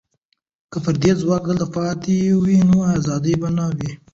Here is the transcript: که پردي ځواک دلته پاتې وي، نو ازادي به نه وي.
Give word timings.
که 0.71 0.77
پردي 0.83 1.11
ځواک 1.21 1.43
دلته 1.47 1.67
پاتې 1.75 2.15
وي، 2.43 2.57
نو 2.69 2.77
ازادي 2.97 3.33
به 3.41 3.49
نه 3.57 3.65
وي. 3.77 3.91